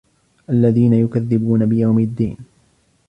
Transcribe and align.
الذين 0.49 0.93
يكذبون 0.93 1.65
بيوم 1.65 1.99
الدين 1.99 2.37